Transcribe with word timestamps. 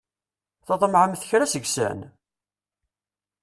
Tḍemɛemt 0.67 1.27
kra 1.29 1.45
seg-sen? 1.51 1.99